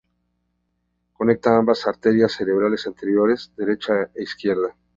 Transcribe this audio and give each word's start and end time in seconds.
Conecta 1.13 1.55
ambas 1.55 1.85
"arterias 1.85 2.31
cerebrales 2.31 2.87
anteriores", 2.87 3.51
derecha 3.55 4.05
e 4.15 4.23
izquierda. 4.23 4.75